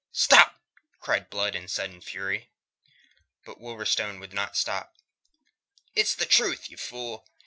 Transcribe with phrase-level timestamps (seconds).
[0.11, 0.59] "Stop!"
[0.99, 2.49] cried Blood in sudden fury.
[3.45, 4.95] But Wolverstone would not stop.
[5.93, 7.27] "It's the truth, you fool.